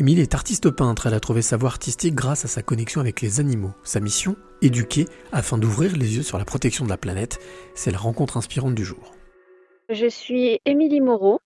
Émile 0.00 0.20
est 0.20 0.34
artiste 0.34 0.70
peintre, 0.70 1.08
elle 1.08 1.12
a 1.12 1.20
trouvé 1.20 1.42
sa 1.42 1.58
voie 1.58 1.68
artistique 1.68 2.14
grâce 2.14 2.46
à 2.46 2.48
sa 2.48 2.62
connexion 2.62 3.02
avec 3.02 3.20
les 3.20 3.38
animaux. 3.38 3.72
Sa 3.82 4.00
mission 4.00 4.34
Éduquer 4.62 5.04
afin 5.30 5.58
d'ouvrir 5.58 5.94
les 5.94 6.16
yeux 6.16 6.22
sur 6.22 6.38
la 6.38 6.46
protection 6.46 6.86
de 6.86 6.88
la 6.88 6.96
planète. 6.96 7.38
C'est 7.74 7.90
la 7.90 7.98
rencontre 7.98 8.38
inspirante 8.38 8.74
du 8.74 8.82
jour. 8.82 9.12
Je 9.90 10.06
suis 10.06 10.58
Émilie 10.64 11.02
Moreau. 11.02 11.40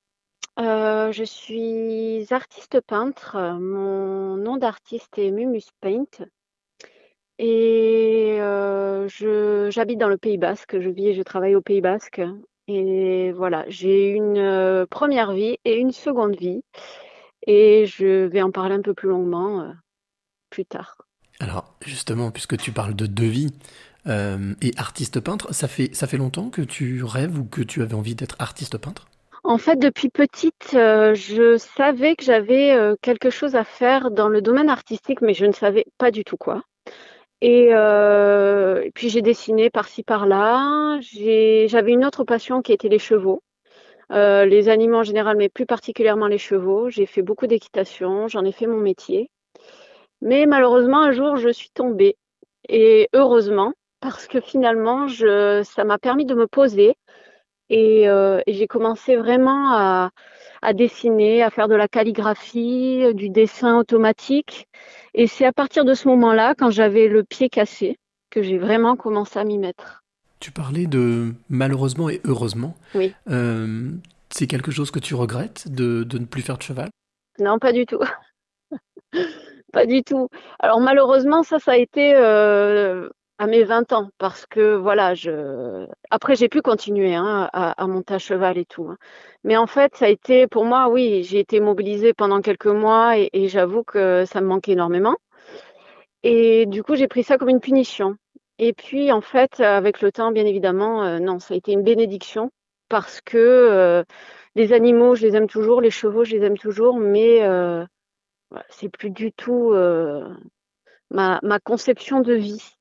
Euh, 0.60 1.10
je 1.10 1.24
suis 1.24 2.26
artiste 2.30 2.80
peintre. 2.80 3.36
Mon 3.58 4.36
nom 4.36 4.56
d'artiste 4.56 5.18
est 5.18 5.32
Mumus 5.32 5.66
Paint. 5.80 6.24
Et 7.40 8.36
euh, 8.38 9.08
j'habite 9.70 9.98
dans 9.98 10.08
le 10.08 10.16
Pays 10.16 10.38
Basque. 10.38 10.78
Je 10.78 10.90
vis 10.90 11.08
et 11.08 11.14
je 11.14 11.22
travaille 11.22 11.56
au 11.56 11.60
Pays 11.60 11.80
Basque. 11.80 12.22
Et 12.68 13.32
voilà, 13.32 13.64
j'ai 13.66 14.10
une 14.10 14.38
euh, 14.38 14.86
première 14.86 15.32
vie 15.32 15.58
et 15.64 15.76
une 15.76 15.90
seconde 15.90 16.36
vie. 16.36 16.62
Et 17.46 17.86
je 17.86 18.24
vais 18.26 18.42
en 18.42 18.50
parler 18.50 18.74
un 18.74 18.82
peu 18.82 18.94
plus 18.94 19.08
longuement 19.08 19.60
euh, 19.60 19.72
plus 20.50 20.64
tard. 20.64 20.96
Alors, 21.40 21.74
justement, 21.84 22.30
puisque 22.30 22.56
tu 22.56 22.72
parles 22.72 22.94
de 22.94 23.06
deux 23.06 23.26
vies 23.26 23.52
euh, 24.06 24.54
et 24.62 24.72
artiste 24.76 25.20
peintre, 25.20 25.52
ça 25.52 25.68
fait, 25.68 25.94
ça 25.94 26.06
fait 26.06 26.16
longtemps 26.16 26.48
que 26.48 26.62
tu 26.62 27.02
rêves 27.04 27.38
ou 27.38 27.44
que 27.44 27.60
tu 27.60 27.82
avais 27.82 27.94
envie 27.94 28.14
d'être 28.14 28.36
artiste 28.38 28.78
peintre? 28.78 29.06
En 29.42 29.58
fait, 29.58 29.78
depuis 29.78 30.08
petite, 30.08 30.70
je 30.72 31.58
savais 31.58 32.16
que 32.16 32.24
j'avais 32.24 32.74
quelque 33.02 33.28
chose 33.28 33.56
à 33.56 33.64
faire 33.64 34.10
dans 34.10 34.28
le 34.28 34.40
domaine 34.40 34.70
artistique, 34.70 35.20
mais 35.20 35.34
je 35.34 35.44
ne 35.44 35.52
savais 35.52 35.84
pas 35.98 36.10
du 36.10 36.24
tout 36.24 36.38
quoi. 36.38 36.62
Et, 37.42 37.66
et 37.66 38.90
puis 38.94 39.10
j'ai 39.10 39.20
dessiné 39.20 39.68
par-ci 39.68 40.02
par-là. 40.02 40.98
J'avais 41.02 41.92
une 41.92 42.06
autre 42.06 42.24
passion 42.24 42.62
qui 42.62 42.72
était 42.72 42.88
les 42.88 42.98
chevaux. 42.98 43.42
Euh, 44.12 44.44
les 44.44 44.68
animaux 44.68 44.98
en 44.98 45.02
général, 45.02 45.36
mais 45.36 45.48
plus 45.48 45.66
particulièrement 45.66 46.26
les 46.26 46.38
chevaux. 46.38 46.90
J'ai 46.90 47.06
fait 47.06 47.22
beaucoup 47.22 47.46
d'équitation, 47.46 48.28
j'en 48.28 48.44
ai 48.44 48.52
fait 48.52 48.66
mon 48.66 48.80
métier. 48.80 49.30
Mais 50.20 50.46
malheureusement, 50.46 51.00
un 51.00 51.12
jour, 51.12 51.36
je 51.36 51.48
suis 51.50 51.70
tombée. 51.70 52.16
Et 52.68 53.08
heureusement, 53.14 53.72
parce 54.00 54.26
que 54.26 54.40
finalement, 54.40 55.08
je, 55.08 55.62
ça 55.64 55.84
m'a 55.84 55.98
permis 55.98 56.26
de 56.26 56.34
me 56.34 56.46
poser. 56.46 56.96
Et, 57.70 58.08
euh, 58.08 58.40
j'ai 58.46 58.66
commencé 58.66 59.16
vraiment 59.16 59.72
à, 59.72 60.10
à, 60.62 60.72
dessiner, 60.74 61.42
à 61.42 61.50
faire 61.50 61.68
de 61.68 61.74
la 61.74 61.88
calligraphie, 61.88 63.14
du 63.14 63.30
dessin 63.30 63.78
automatique. 63.78 64.68
Et 65.14 65.26
c'est 65.26 65.46
à 65.46 65.52
partir 65.52 65.84
de 65.84 65.94
ce 65.94 66.08
moment-là, 66.08 66.54
quand 66.56 66.70
j'avais 66.70 67.08
le 67.08 67.24
pied 67.24 67.48
cassé, 67.48 67.98
que 68.30 68.42
j'ai 68.42 68.58
vraiment 68.58 68.96
commencé 68.96 69.38
à 69.38 69.44
m'y 69.44 69.58
mettre. 69.58 70.03
Tu 70.44 70.50
parlais 70.50 70.86
de 70.86 71.32
malheureusement 71.48 72.10
et 72.10 72.20
heureusement. 72.26 72.74
Oui. 72.94 73.14
Euh, 73.30 73.92
c'est 74.28 74.46
quelque 74.46 74.70
chose 74.70 74.90
que 74.90 74.98
tu 74.98 75.14
regrettes 75.14 75.72
de, 75.72 76.06
ne 76.18 76.26
plus 76.26 76.42
faire 76.42 76.58
de 76.58 76.62
cheval? 76.62 76.90
Non, 77.38 77.58
pas 77.58 77.72
du 77.72 77.86
tout. 77.86 78.02
pas 79.72 79.86
du 79.86 80.02
tout. 80.02 80.28
Alors 80.60 80.80
malheureusement, 80.80 81.44
ça, 81.44 81.58
ça 81.58 81.72
a 81.72 81.76
été 81.78 82.14
euh, 82.14 83.08
à 83.38 83.46
mes 83.46 83.64
20 83.64 83.94
ans 83.94 84.10
parce 84.18 84.44
que 84.44 84.74
voilà, 84.74 85.14
je. 85.14 85.86
Après, 86.10 86.36
j'ai 86.36 86.50
pu 86.50 86.60
continuer 86.60 87.14
hein, 87.14 87.48
à, 87.54 87.86
monter 87.86 88.12
à 88.12 88.18
cheval 88.18 88.58
et 88.58 88.66
tout. 88.66 88.88
Hein. 88.90 88.98
Mais 89.44 89.56
en 89.56 89.66
fait, 89.66 89.96
ça 89.96 90.04
a 90.04 90.08
été 90.10 90.46
pour 90.46 90.66
moi, 90.66 90.90
oui, 90.90 91.22
j'ai 91.22 91.38
été 91.38 91.58
mobilisée 91.58 92.12
pendant 92.12 92.42
quelques 92.42 92.66
mois 92.66 93.16
et 93.16 93.48
j'avoue 93.48 93.82
que 93.82 94.26
ça 94.26 94.42
me 94.42 94.46
manquait 94.48 94.72
énormément. 94.72 95.16
Et 96.22 96.66
du 96.66 96.82
coup, 96.82 96.96
j'ai 96.96 97.08
pris 97.08 97.22
ça 97.22 97.38
comme 97.38 97.48
une 97.48 97.60
punition. 97.60 98.18
Et 98.58 98.72
puis, 98.72 99.10
en 99.10 99.20
fait, 99.20 99.60
avec 99.60 100.00
le 100.00 100.12
temps, 100.12 100.30
bien 100.30 100.46
évidemment, 100.46 101.04
euh, 101.04 101.18
non, 101.18 101.40
ça 101.40 101.54
a 101.54 101.56
été 101.56 101.72
une 101.72 101.82
bénédiction 101.82 102.50
parce 102.88 103.20
que 103.20 103.36
euh, 103.38 104.04
les 104.54 104.72
animaux, 104.72 105.16
je 105.16 105.26
les 105.26 105.36
aime 105.36 105.48
toujours, 105.48 105.80
les 105.80 105.90
chevaux, 105.90 106.24
je 106.24 106.36
les 106.36 106.44
aime 106.44 106.56
toujours, 106.56 106.98
mais 106.98 107.42
euh, 107.42 107.84
c'est 108.70 108.88
plus 108.88 109.10
du 109.10 109.32
tout 109.32 109.74
ma, 111.10 111.40
conception 111.64 112.20
de 112.20 112.34
vie. 112.34 112.76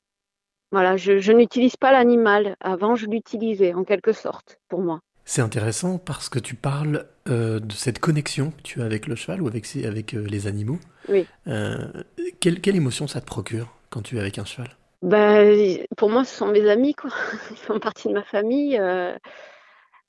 Voilà, 0.72 0.98
je, 0.98 1.20
je 1.20 1.32
n'utilise 1.32 1.76
pas 1.76 1.92
l'animal. 1.92 2.56
Avant, 2.60 2.96
je 2.96 3.08
l'utilisais 3.08 3.74
en 3.74 3.84
quelque 3.84 4.12
sorte 4.12 4.60
pour 4.70 4.82
moi. 4.82 5.02
C'est 5.26 5.42
intéressant 5.42 5.98
parce 5.98 6.30
que 6.30 6.40
tu 6.40 6.56
parles 6.56 7.08
de 7.26 7.72
cette 7.72 8.00
connexion 8.00 8.52
que 8.52 8.62
tu 8.62 8.82
as 8.82 8.86
avec 8.86 9.08
le 9.08 9.16
cheval 9.16 9.42
ou 9.42 9.48
avec, 9.48 9.66
avec 9.78 10.12
les 10.12 10.48
animaux. 10.48 10.80
Oui. 11.08 11.26
quelle, 12.40 12.60
quelle 12.60 12.76
émotion 12.76 13.08
ça 13.08 13.22
te 13.22 13.26
procure 13.26 13.74
quand 13.90 14.02
tu 14.02 14.18
es 14.18 14.20
avec 14.20 14.38
un 14.38 14.46
cheval? 14.46 14.76
Bah, 15.04 15.44
pour 15.98 16.10
moi, 16.10 16.24
ce 16.24 16.34
sont 16.34 16.48
mes 16.48 16.70
amis, 16.70 16.94
quoi. 16.94 17.12
Ils 17.52 17.58
font 17.58 17.78
partie 17.80 18.08
de 18.08 18.14
ma 18.14 18.24
famille. 18.24 18.78
Euh, 18.80 19.14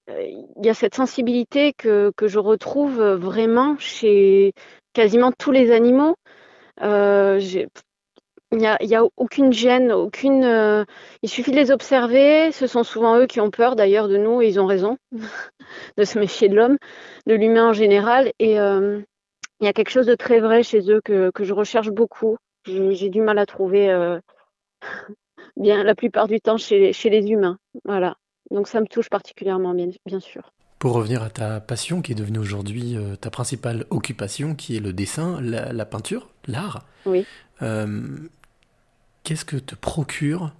euh, 0.08 0.22
il 0.22 0.64
y 0.64 0.68
a 0.68 0.74
cette 0.74 0.94
sensibilité 0.94 1.72
que, 1.72 2.12
que 2.16 2.28
je 2.28 2.38
retrouve 2.38 3.02
vraiment 3.02 3.76
chez 3.78 4.52
quasiment 4.92 5.32
tous 5.32 5.50
les 5.50 5.72
animaux. 5.72 6.14
Euh, 6.80 7.40
il 8.52 8.58
n'y 8.58 8.68
a, 8.68 8.76
a, 8.76 9.08
aucune 9.16 9.52
gêne, 9.52 9.90
aucune. 9.90 10.44
il 11.22 11.28
suffit 11.28 11.50
de 11.50 11.56
les 11.56 11.72
observer. 11.72 12.52
Ce 12.52 12.68
sont 12.68 12.84
souvent 12.84 13.18
eux 13.18 13.26
qui 13.26 13.40
ont 13.40 13.50
peur 13.50 13.74
d'ailleurs 13.74 14.06
de 14.06 14.16
nous 14.16 14.42
et 14.42 14.48
ils 14.48 14.60
ont 14.60 14.66
raison 14.66 14.96
de 15.96 16.04
se 16.04 16.20
méfier 16.20 16.48
de 16.48 16.54
l'homme, 16.54 16.76
de 17.26 17.34
l'humain 17.34 17.70
en 17.70 17.72
général. 17.72 18.30
Et 18.38 18.54
il 18.54 19.04
y 19.60 19.66
a 19.66 19.72
quelque 19.72 19.90
chose 19.90 20.06
de 20.06 20.14
très 20.14 20.38
vrai 20.38 20.62
chez 20.62 20.88
eux 20.88 21.00
que, 21.04 21.32
que 21.32 21.42
je 21.42 21.52
recherche 21.52 21.90
beaucoup. 21.90 22.36
J'ai 22.64 23.08
du 23.08 23.22
mal 23.22 23.38
à 23.38 23.46
trouver 23.46 23.90
bien 25.56 25.82
la 25.84 25.94
plupart 25.94 26.28
du 26.28 26.40
temps 26.40 26.56
chez, 26.56 26.92
chez 26.92 27.10
les 27.10 27.30
humains. 27.30 27.58
Voilà. 27.84 28.16
Donc 28.50 28.68
ça 28.68 28.80
me 28.80 28.86
touche 28.86 29.08
particulièrement, 29.08 29.74
bien, 29.74 29.88
bien 30.06 30.20
sûr. 30.20 30.52
Pour 30.78 30.92
revenir 30.92 31.22
à 31.22 31.30
ta 31.30 31.60
passion 31.60 32.02
qui 32.02 32.12
est 32.12 32.14
devenue 32.14 32.38
aujourd'hui 32.38 32.96
euh, 32.96 33.16
ta 33.16 33.30
principale 33.30 33.86
occupation, 33.90 34.54
qui 34.54 34.76
est 34.76 34.80
le 34.80 34.92
dessin, 34.92 35.40
la, 35.40 35.86
peinture, 35.86 36.28
l'art. 36.46 36.84
Oui. 37.06 37.24
Euh, 37.62 38.02
qu'est-ce 39.22 39.44
que 39.44 39.56
te 39.56 39.74
procure 39.74 40.52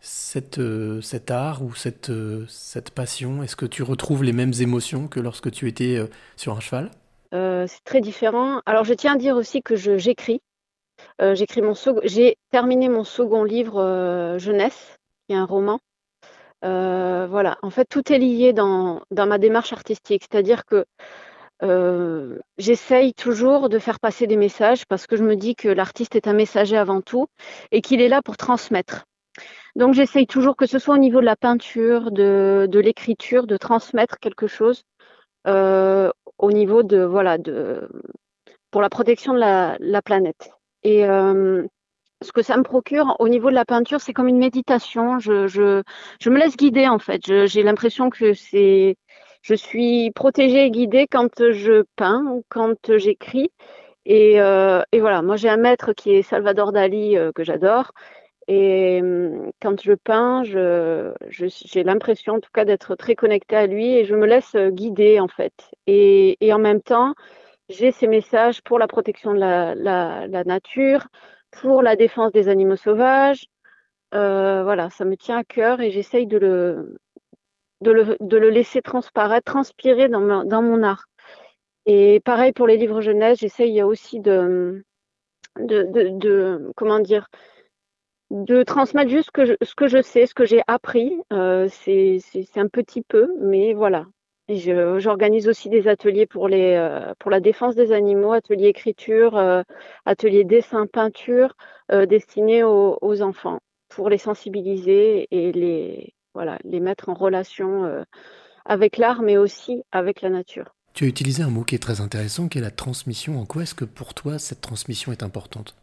cette, 0.00 0.58
euh, 0.58 1.00
cet 1.02 1.30
art 1.30 1.62
ou 1.62 1.74
cette, 1.74 2.10
cette 2.48 2.90
passion? 2.90 3.42
Est-ce 3.42 3.56
que 3.56 3.66
tu 3.66 3.82
retrouves 3.82 4.24
les 4.24 4.32
mêmes 4.32 4.54
émotions 4.60 5.08
que 5.08 5.20
lorsque 5.20 5.50
tu 5.50 5.68
étais 5.68 6.00
sur 6.36 6.56
un 6.56 6.60
cheval? 6.60 6.90
C'est 7.32 7.84
très 7.84 8.00
différent. 8.00 8.62
Alors 8.64 8.84
je 8.84 8.94
tiens 8.94 9.14
à 9.14 9.18
dire 9.18 9.36
aussi 9.36 9.60
que 9.60 9.76
j'écris. 9.76 10.40
Euh, 11.22 11.34
j'ai 11.34 12.36
terminé 12.50 12.88
mon 12.88 13.04
second 13.04 13.44
livre 13.44 13.80
euh, 13.80 14.38
jeunesse, 14.38 14.98
qui 15.26 15.34
est 15.34 15.38
un 15.38 15.46
roman. 15.46 15.80
Euh, 16.64 17.26
voilà, 17.28 17.58
en 17.62 17.70
fait, 17.70 17.86
tout 17.86 18.12
est 18.12 18.18
lié 18.18 18.52
dans, 18.52 19.02
ma 19.10 19.38
démarche 19.38 19.72
artistique, 19.72 20.26
c'est-à-dire 20.30 20.64
que 20.64 20.84
j'essaye 22.58 23.14
toujours 23.14 23.70
de 23.70 23.78
faire 23.78 23.98
passer 23.98 24.26
des 24.26 24.36
messages 24.36 24.84
parce 24.86 25.06
que 25.06 25.16
je 25.16 25.24
me 25.24 25.36
dis 25.36 25.54
que 25.54 25.68
l'artiste 25.68 26.14
est 26.14 26.28
un 26.28 26.34
messager 26.34 26.76
avant 26.76 27.00
tout 27.00 27.28
et 27.72 27.80
qu'il 27.80 28.02
est 28.02 28.08
là 28.08 28.20
pour 28.22 28.36
transmettre. 28.36 29.06
Donc 29.74 29.94
j'essaye 29.94 30.26
toujours 30.26 30.56
que 30.56 30.66
ce 30.66 30.78
soit 30.78 30.96
au 30.96 30.98
niveau 30.98 31.20
de 31.20 31.24
la 31.24 31.36
peinture, 31.36 32.10
de, 32.10 32.68
l'écriture, 32.78 33.46
de 33.46 33.56
transmettre 33.56 34.18
quelque 34.18 34.46
chose 34.46 34.82
au 35.46 36.52
niveau 36.52 36.82
de 36.82 37.02
voilà 37.02 37.38
de 37.38 37.88
pour 38.70 38.82
la 38.82 38.90
protection 38.90 39.32
de 39.32 39.38
la 39.38 40.02
planète. 40.02 40.55
Et 40.86 41.04
euh, 41.04 41.66
ce 42.22 42.30
que 42.30 42.42
ça 42.42 42.56
me 42.56 42.62
procure 42.62 43.16
au 43.18 43.28
niveau 43.28 43.50
de 43.50 43.56
la 43.56 43.64
peinture, 43.64 44.00
c'est 44.00 44.12
comme 44.12 44.28
une 44.28 44.38
méditation. 44.38 45.18
Je, 45.18 45.82
me 46.28 46.38
laisse 46.38 46.56
guider 46.56 46.86
en 46.86 47.00
fait. 47.00 47.22
J'ai 47.46 47.64
l'impression 47.64 48.08
que 48.08 48.34
c'est, 48.34 48.96
je 49.42 49.54
suis 49.56 50.12
protégée 50.12 50.66
et 50.66 50.70
guidée 50.70 51.08
quand 51.10 51.50
je 51.50 51.82
peins 51.96 52.24
ou 52.30 52.44
quand 52.48 52.96
j'écris. 52.98 53.50
Et, 54.04 54.40
euh, 54.40 54.80
voilà, 54.94 55.22
moi 55.22 55.34
j'ai 55.34 55.48
un 55.48 55.56
maître 55.56 55.92
qui 55.92 56.12
est 56.12 56.22
Salvador 56.22 56.70
Dali 56.70 57.16
euh, 57.16 57.32
que 57.32 57.42
j'adore. 57.42 57.90
Et 58.46 59.02
quand 59.60 59.82
je 59.82 59.94
peins, 59.94 60.44
j'ai 60.44 61.82
l'impression 61.82 62.34
en 62.34 62.40
tout 62.40 62.50
cas 62.54 62.64
d'être 62.64 62.94
très 62.94 63.16
connectée 63.16 63.56
à 63.56 63.66
lui 63.66 63.96
et 63.96 64.04
je 64.04 64.14
me 64.14 64.24
laisse 64.24 64.54
guider 64.54 65.18
en 65.18 65.26
fait. 65.26 65.52
Et 65.88 66.36
en 66.52 66.60
même 66.60 66.80
temps, 66.80 67.16
j'ai 67.68 67.92
ces 67.92 68.06
messages 68.06 68.62
pour 68.62 68.78
la 68.78 68.86
protection 68.88 69.34
de 69.34 69.38
la, 69.38 70.44
nature, 70.44 71.06
pour 71.50 71.82
la 71.82 71.96
défense 71.96 72.32
des 72.32 72.48
animaux 72.48 72.76
sauvages. 72.76 73.46
Euh, 74.14 74.62
voilà, 74.62 74.90
ça 74.90 75.04
me 75.04 75.16
tient 75.16 75.38
à 75.38 75.44
cœur 75.44 75.80
et 75.80 75.90
j'essaye 75.90 76.26
de 76.26 76.38
le, 76.38 76.96
de 77.80 78.36
le, 78.36 78.50
laisser 78.50 78.82
transparaître, 78.82 79.52
transpirer 79.52 80.08
dans, 80.08 80.44
dans 80.44 80.62
mon 80.62 80.82
art. 80.82 81.06
Et 81.86 82.20
pareil 82.20 82.52
pour 82.52 82.66
les 82.66 82.76
livres 82.76 83.00
jeunesse, 83.00 83.38
j'essaye 83.40 83.82
aussi 83.82 84.20
de, 84.20 84.84
de, 85.58 86.72
comment 86.76 86.98
dire, 86.98 87.28
de 88.30 88.62
transmettre 88.62 89.10
juste 89.10 89.26
ce 89.26 89.30
que 89.30 89.44
je, 89.44 89.54
ce 89.62 89.74
que 89.74 89.86
je 89.86 90.02
sais, 90.02 90.26
ce 90.26 90.34
que 90.34 90.44
j'ai 90.44 90.62
appris. 90.66 91.16
Euh, 91.32 91.68
c'est 91.68 92.20
un 92.56 92.68
petit 92.68 93.02
peu, 93.02 93.32
mais 93.40 93.72
voilà, 93.72 94.06
J'organise 94.48 95.48
aussi 95.48 95.68
des 95.68 95.88
ateliers 95.88 96.26
pour, 96.26 96.48
les, 96.48 96.74
euh, 96.74 97.12
pour 97.18 97.30
la 97.30 97.40
défense 97.40 97.74
des 97.74 97.90
animaux, 97.92 98.32
ateliers 98.32 98.68
écriture, 98.68 99.36
euh, 99.36 99.62
ateliers 100.04 100.44
dessin, 100.44 100.86
peinture, 100.86 101.56
euh, 101.90 102.06
destinés 102.06 102.62
aux, 102.62 102.96
aux, 103.00 103.22
enfants 103.22 103.58
pour 103.88 104.08
les 104.08 104.18
sensibiliser 104.18 105.26
et 105.30 105.50
les, 105.50 106.14
voilà, 106.34 106.58
les 106.64 106.80
mettre 106.80 107.08
en 107.08 107.14
relation 107.14 108.04
avec 108.64 108.98
l'art, 108.98 109.22
mais 109.22 109.36
aussi 109.36 109.82
avec 109.92 110.22
la 110.22 110.30
nature. 110.30 110.74
Tu 110.92 111.04
as 111.04 111.08
utilisé 111.08 111.42
un 111.42 111.50
mot 111.50 111.62
qui 111.62 111.74
est 111.74 111.82
très 111.82 112.00
intéressant, 112.00 112.48
qui 112.48 112.58
est 112.58 112.62
la 112.62 112.70
transmission. 112.70 113.40
En 113.40 113.46
quoi 113.46 113.62
est-ce 113.62 113.74
que 113.74 113.84
pour 113.84 114.14
toi 114.14 114.38
cette 114.38 114.60
transmission 114.60 115.12
est 115.12 115.22
importante? 115.22 115.76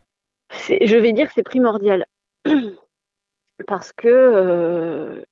Je 0.51 0.97
vais 0.97 1.13
dire 1.13 1.27
que 1.27 1.33
c'est 1.33 1.43
primordial. 1.43 2.05
Parce 3.67 3.93
que 3.93 4.07
euh, 4.07 5.23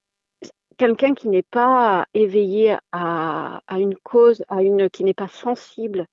quelqu'un 0.82 1.14
qui 1.14 1.30
n'est 1.30 1.44
pas 1.44 2.08
éveillé 2.16 2.76
à, 2.92 3.62
une 3.70 3.96
cause, 3.98 4.44
à 4.48 4.64
une 4.64 4.90
qui 4.90 5.04
n'est 5.04 5.14
pas 5.14 5.28
sensible, 5.28 6.08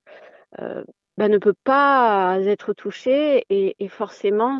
euh, 0.59 0.83
bah, 1.17 1.27
ne 1.27 1.39
peut 1.39 1.55
pas 1.63 2.37
être 2.41 2.73
touché 2.73 3.45
et, 3.49 3.87
forcément 3.87 4.59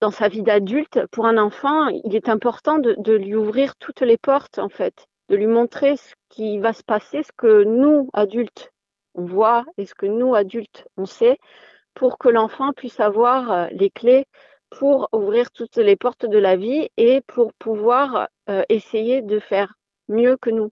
dans 0.00 0.10
sa 0.10 0.28
vie 0.28 0.42
d'adulte, 0.42 1.06
pour 1.10 1.26
un 1.26 1.36
enfant, 1.36 1.88
il 1.88 2.16
est 2.16 2.30
important 2.30 2.78
de, 2.78 2.94
de, 2.96 3.12
lui 3.12 3.34
ouvrir 3.34 3.76
toutes 3.76 4.00
les 4.00 4.16
portes 4.16 4.58
en 4.58 4.70
fait 4.70 5.08
de 5.28 5.36
lui 5.36 5.46
montrer 5.46 5.98
ce 5.98 6.14
qui 6.30 6.58
va 6.58 6.72
se 6.72 6.82
passer, 6.82 7.22
ce 7.22 7.32
que 7.36 7.64
nous, 7.64 8.08
adultes, 8.14 8.72
on 9.14 9.26
voit 9.26 9.66
et 9.76 9.84
ce 9.84 9.94
que 9.94 10.06
nous, 10.06 10.34
adultes, 10.34 10.86
on 10.96 11.04
sait, 11.04 11.38
pour 11.92 12.16
que 12.16 12.30
l'enfant 12.30 12.72
puisse 12.72 13.00
avoir 13.00 13.52
euh, 13.52 13.66
les 13.72 13.90
clés 13.90 14.24
pour 14.70 15.08
ouvrir 15.12 15.50
toutes 15.50 15.76
les 15.76 15.96
portes 15.96 16.26
de 16.26 16.38
la 16.38 16.56
vie 16.56 16.88
et 16.96 17.20
pour 17.22 17.52
pouvoir 17.54 18.28
euh, 18.48 18.62
essayer 18.68 19.22
de 19.22 19.38
faire 19.38 19.74
mieux 20.08 20.36
que 20.36 20.50
nous. 20.50 20.70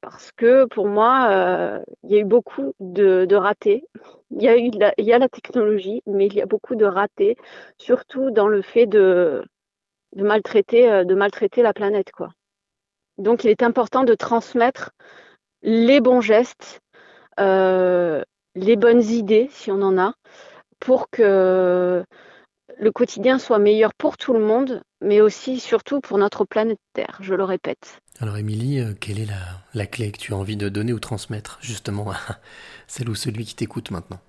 Parce 0.00 0.30
que 0.32 0.66
pour 0.66 0.86
moi, 0.86 1.28
euh, 1.30 1.82
il 2.04 2.12
y 2.12 2.16
a 2.16 2.20
eu 2.20 2.24
beaucoup 2.24 2.74
de, 2.80 3.34
ratés. 3.34 3.84
Il 4.30 4.42
y, 4.42 4.48
a 4.48 4.56
il 4.56 5.04
y 5.04 5.12
a 5.12 5.18
la 5.18 5.28
technologie, 5.28 6.02
mais 6.06 6.26
il 6.26 6.34
y 6.34 6.42
a 6.42 6.46
beaucoup 6.46 6.76
de 6.76 6.84
ratés, 6.84 7.36
surtout 7.78 8.30
dans 8.30 8.46
le 8.46 8.62
fait 8.62 8.86
de, 8.86 9.42
de 10.14 10.22
maltraiter, 10.22 11.04
de 11.04 11.14
maltraiter 11.14 11.62
la 11.62 11.72
planète, 11.72 12.12
quoi. 12.12 12.30
Donc, 13.18 13.44
il 13.44 13.50
est 13.50 13.62
important 13.62 14.04
de 14.04 14.14
transmettre 14.14 14.90
les 15.62 16.00
bons 16.00 16.20
gestes, 16.20 16.80
euh, 17.40 18.22
les 18.54 18.76
bonnes 18.76 19.02
idées, 19.02 19.48
si 19.50 19.70
on 19.70 19.82
en 19.82 19.98
a, 19.98 20.14
pour 20.80 21.08
que 21.10 22.04
le 22.78 22.92
quotidien 22.92 23.38
soit 23.38 23.58
meilleur 23.58 23.94
pour 23.94 24.16
tout 24.16 24.32
le 24.32 24.40
monde, 24.40 24.82
mais 25.00 25.20
aussi, 25.20 25.60
surtout, 25.60 26.00
pour 26.00 26.18
notre 26.18 26.44
planète 26.44 26.78
Terre, 26.92 27.18
je 27.20 27.34
le 27.34 27.44
répète. 27.44 28.00
Alors, 28.20 28.36
Émilie, 28.36 28.80
euh, 28.80 28.92
quelle 28.98 29.18
est 29.18 29.28
la, 29.74 29.86
clé 29.86 30.12
que 30.12 30.18
tu 30.18 30.32
as 30.32 30.36
envie 30.36 30.56
de 30.56 30.68
donner 30.68 30.92
ou 30.92 31.00
transmettre, 31.00 31.58
justement, 31.60 32.10
à 32.10 32.16
celle 32.86 33.08
ou 33.08 33.14
celui 33.14 33.44
qui 33.44 33.54
t'écoute 33.54 33.90
maintenant? 33.90 34.20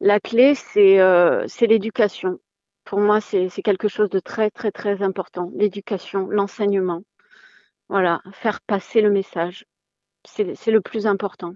La 0.00 0.20
clé, 0.20 0.54
c'est 0.54 1.00
euh, 1.00 1.46
l'éducation. 1.60 2.38
Pour 2.84 3.00
moi, 3.00 3.20
c'est 3.20 3.48
quelque 3.64 3.88
chose 3.88 4.10
de 4.10 4.20
très, 4.20 4.50
très, 4.50 4.70
très 4.70 5.02
important. 5.02 5.50
L'éducation, 5.56 6.28
l'enseignement. 6.28 7.02
Voilà, 7.88 8.22
faire 8.32 8.60
passer 8.60 9.00
le 9.00 9.10
message. 9.10 9.64
C'est 10.24 10.70
le 10.70 10.80
plus 10.80 11.06
important. 11.06 11.54